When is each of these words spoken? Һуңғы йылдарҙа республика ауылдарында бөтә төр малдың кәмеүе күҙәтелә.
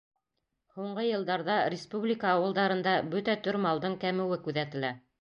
Һуңғы 0.77 1.03
йылдарҙа 1.09 1.59
республика 1.75 2.33
ауылдарында 2.39 2.97
бөтә 3.15 3.39
төр 3.45 3.63
малдың 3.71 4.03
кәмеүе 4.07 4.45
күҙәтелә. 4.51 4.97